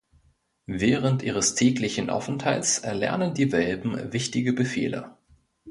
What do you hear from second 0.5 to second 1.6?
Während ihres